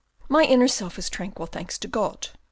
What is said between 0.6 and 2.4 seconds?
self is tranquil, thanks to God.